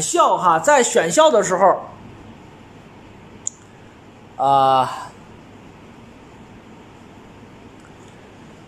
[0.00, 1.80] 校哈，在选校的时候，
[4.36, 5.10] 啊、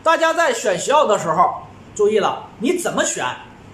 [0.02, 1.62] 大家在选学校的时候，
[1.94, 3.24] 注意了，你怎么选，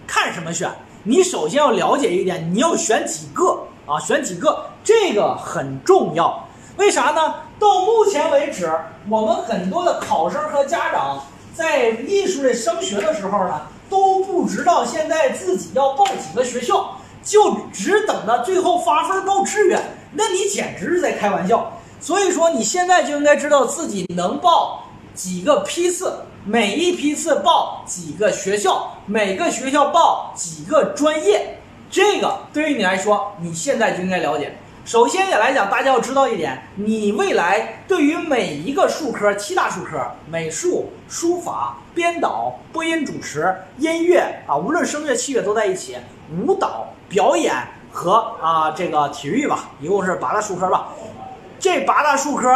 [0.06, 0.71] 看什么选？
[1.04, 3.99] 你首先要了解一点，你要选几个啊？
[4.01, 6.47] 选几个，这个很重要。
[6.77, 7.35] 为啥呢？
[7.59, 8.71] 到目前为止，
[9.09, 11.23] 我们很多的考生和家长
[11.54, 19.78] 在艺术类升学的时候呢，都不知道现在自己要报几个学校，就只等着最后发分报志愿。
[20.12, 21.78] 那你简直是在开玩笑。
[22.00, 26.14] 所以说，你现在就应该知道自己能报几个批次，
[26.45, 31.59] 每一批次报几个学校，每个学校报几个专业。
[31.91, 34.56] 这个对于你来说，你现在就应该了解。
[34.84, 40.00] 首先也来讲，大家要知道一点，你未来对于每一个术科，七大术科，
[40.30, 45.97] 美术、书法、编导、播音主持、音乐啊，无论声乐、器乐都在一起，
[46.30, 47.54] 舞蹈、表演
[47.92, 50.88] 和啊这个体育吧，一共是八大术科吧。
[51.58, 52.48] 这八大术科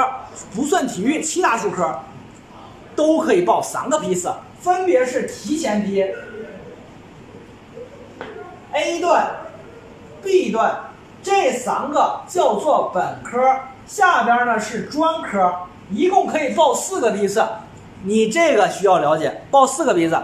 [0.54, 2.00] 不算体育，七大术科
[2.94, 6.04] 都可以报三个批次，分别是提前批、
[8.72, 9.30] A 段、
[10.22, 10.90] B 段，
[11.22, 13.40] 这三个叫做本科，
[13.86, 15.52] 下边呢是专科，
[15.90, 17.44] 一共可以报四个批次。
[18.02, 20.16] 你这个需要了解，报四个批次。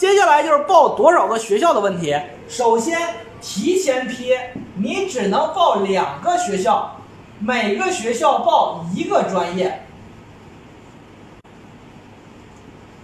[0.00, 2.18] 接下来就是报多少个学校的问题。
[2.48, 2.98] 首先，
[3.42, 4.34] 提前批
[4.76, 6.96] 你只能报两个学校，
[7.38, 9.86] 每个学校报一个专业。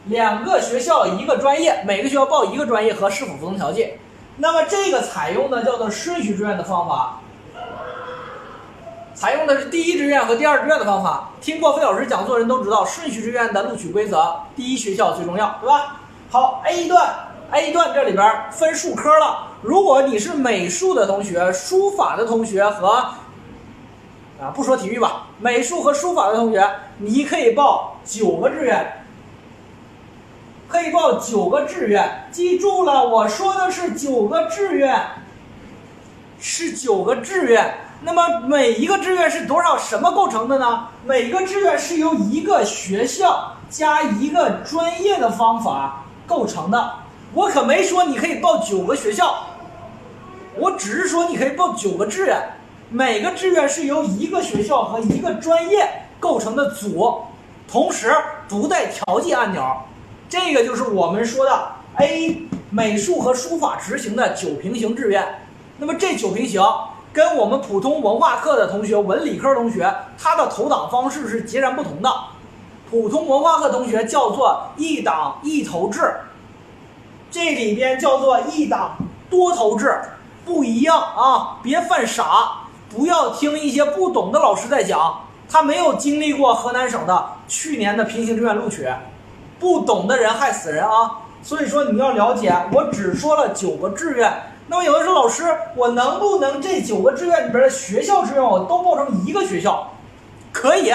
[0.07, 3.99] 两个学校一个专业，每个学校报一个专业和是否服从调剂。
[4.39, 7.21] 那么这个采用的叫做顺序志愿的方法，
[9.15, 11.33] 采用的是第一志愿和第二志愿的方法。
[11.43, 16.01] 听过费老师讲座的人都知道，顺序志愿的录取规则，第一学校最重要，对吧？
[16.31, 17.15] 好，A 段
[17.53, 19.47] ，A 段这里边分数科了。
[19.63, 22.89] 如果你是美术的同学、书法的同学和
[24.41, 29.05] 啊不说体育吧，美术和书法的同学，你可以报九个志愿。
[30.69, 35.01] 可以报九个志愿，记住了，我说的是九个志愿，
[36.41, 37.73] 是九个志愿。
[38.03, 39.79] 那么每一个志愿是多少？
[39.79, 40.89] 什么构成的呢？
[41.05, 46.93] 每个志愿是由一个学校加一个专业的方法构成的。
[47.33, 49.47] 我可没说你可以报九个学校，
[50.57, 52.37] 我只是说你可以报九个志愿。
[52.89, 57.23] 每个志愿是由一个学校和一个专业构成的组，
[57.71, 58.15] 同时
[58.49, 59.63] 不带调剂按钮。
[60.29, 65.25] 这个就是我们说的 A 美术和书法执行的九平行志愿。
[65.79, 66.63] 那么这九平行
[67.13, 72.11] 跟我们普通文化课的同学、文理科同学，他的投档方式是截然不同的。
[72.91, 76.15] 普通文化课同学叫做一档一投制，
[77.31, 78.97] 这里边叫做一档
[79.29, 80.01] 多投制，
[80.45, 81.59] 不一样啊！
[81.63, 88.87] 别犯傻，不要听一些不懂的老师在讲，他没有经历过河南省的去年的平行志愿录取。
[89.59, 91.19] 不懂的人害死人啊！
[91.43, 94.33] 所以说你要了解，我只说了九个志愿。
[94.69, 99.91] 那么有人说，老师，我能不能这九个志愿里边的学校志愿我都报成一个学校？
[100.53, 100.93] 可以，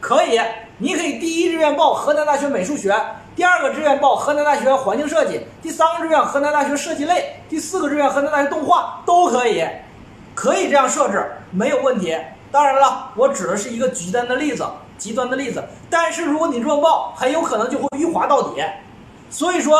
[0.00, 0.40] 可以。
[0.78, 2.92] 你可以第一志愿报河南大学美术学，
[3.36, 9.64] 第二个志愿报河南大学环境设计，第三个志愿河南大学设计类，第四个志愿河南大学动画都可以，
[10.34, 12.16] 可以这样设置，没有问题。
[12.50, 14.66] 当然了，我指的是一个极端的例子。
[14.96, 18.62] 极端的例子，但是如果你这么报，很有可能就会迂滑到底。
[19.28, 19.76] 所以说，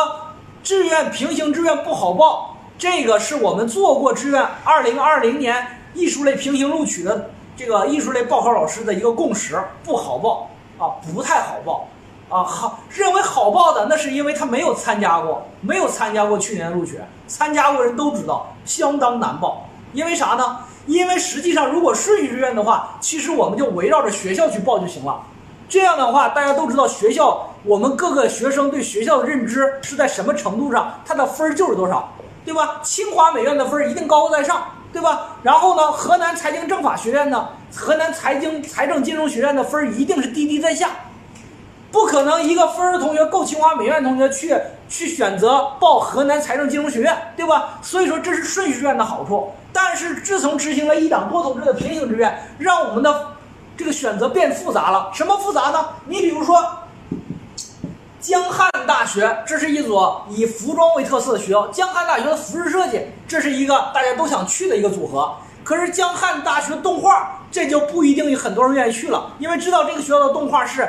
[0.61, 11.87] 志愿平行志愿不好报，这个是我们做过志愿二零二零年艺术类平行录取的这个艺术类报考老师的一个共识，不好报啊，不太好报
[12.29, 12.43] 啊。
[12.43, 20.57] 好，认为好报的那是因为他没有参加过，没有参加过去年的录取，参加过人都知道相当难报，因为啥呢？
[20.85, 25.19] 因为实际上，如果顺序志愿的话，其实我们就围绕着学校去报就行了。
[25.67, 32.13] 这样的话，大家都知道学校，我们各个学生对学校的认知是在什么程度上，他的分就是多少，
[32.45, 32.81] 对吧？
[32.83, 35.37] 清华美院的分一定高高在上，对吧？
[35.41, 40.89] 然后呢，河南财经政法学院呢，河南财经财政金融学院的分一定是低低在下，
[41.91, 44.57] 不可能一个分的同学够清华美院同学去
[44.87, 47.77] 去选择报河南财政金融学院，对吧？
[47.81, 49.51] 所以说这是顺序志愿的好处。
[49.73, 53.27] 但是自从执行了一党多投制的平行志愿，让我们的
[53.75, 55.11] 这个选择变复杂了。
[55.13, 55.85] 什么复杂呢？
[56.05, 56.65] 你比如说，
[58.21, 61.67] 江汉大学，这是一所以服装为特色的学校。
[61.67, 65.35] 江汉大学的服饰设计，这是一个大家都想去的一个组合。
[65.65, 70.87] 可是江汉大学动画，这就不一定有很多人愿意去了，因为知道这个学校的动画是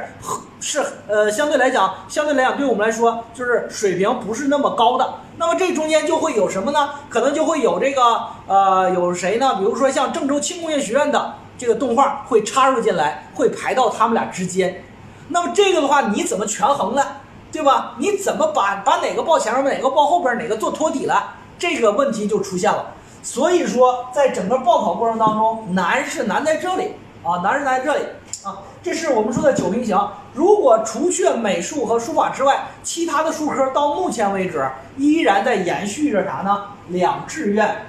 [0.60, 5.14] 是呃相对来讲，相对来讲对我们来说就是水平不是那么高的。
[5.38, 6.90] 那么这中间就会有什么呢？
[7.08, 9.54] 可能就会有这个呃有谁呢？
[9.58, 14.84] 比如说像郑州轻工业学院的这个动画会插入进来，会排到他们俩之间。
[15.28, 17.02] 那么这个的话，你怎么权衡呢？
[17.50, 17.94] 对吧？
[17.96, 21.32] 你怎么把把哪个报前面，哪个报后边，哪个做托底了？
[21.58, 22.92] 这个问题就出现了。
[23.26, 26.92] 所以说，在整个报考过程当中，难是难在这里
[27.24, 28.04] 啊，难是难在这里
[28.44, 28.62] 啊。
[28.84, 29.98] 这是我们说的九平行。
[30.32, 34.64] 如果除却美术和书法之外，其他的术科到目前为止
[34.96, 36.66] 依然在延续着啥呢？
[36.86, 37.86] 两志愿，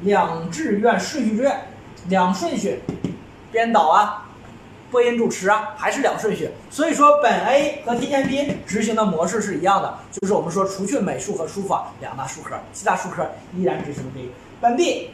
[0.00, 1.68] 两志愿顺序志愿，
[2.08, 2.82] 两顺序，
[3.52, 4.26] 编导啊，
[4.90, 6.50] 播音主持啊，还是两顺序。
[6.68, 13.24] 所以说，本 A 和提前 B 执行的模式是一样的，就是我们说除去美术和书法两大术科，其他术科
[13.56, 14.26] 依然执行这个。
[14.60, 15.10] 本 B，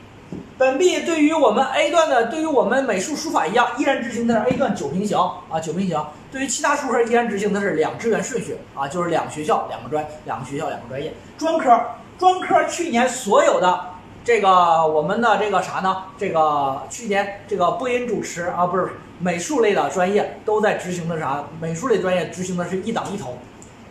[0.59, 5.17] 本 B 对于我们 A 段的，对于我们美术书法一样，依然执行的是 A 段九平行
[5.49, 6.05] 啊，九平行。
[6.33, 11.15] 对于其他书科依然执行的是两志愿顺序啊，就是两学校两个专，两个学校两个专业。
[11.39, 11.81] 专科，
[12.19, 13.81] 专科去年所有的
[14.25, 16.03] 这个我们的这个啥呢？
[16.19, 18.91] 这个去年这个播音主持啊，不是
[19.21, 21.45] 美术类的专业都在执行的啥？
[21.61, 23.39] 美术类专业执行的是一档一投，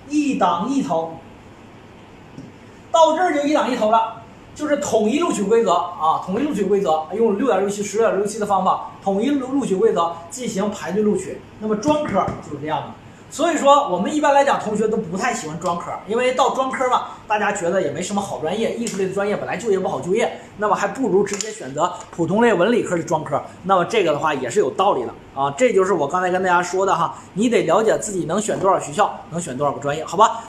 [0.09, 1.13] 一档一投，
[2.91, 4.21] 到这儿就一档一投了。
[4.55, 11.41] 就是统一录取规则啊，统一录取规则，用六点六七、十点六七的方法，统一录录取规则进行排队录取。
[11.59, 12.87] 那么专科就是这样的，
[13.29, 23.41] 所以说我们一般来讲，同学都不太喜欢专科，因为到专科嘛，大家觉得也没什么好专业，艺术类的专业本来就业不好就业，那么还不如直接选择普通类文理科的专科。
[23.63, 30.43] 那么这个的话也是有道理的啊，这就是我刚才跟大家说的哈，你得了解自己能选多少学校，能选多少个专业，好吧？